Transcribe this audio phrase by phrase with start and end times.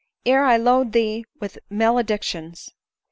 [0.25, 2.71] ere I load thee with maledictions."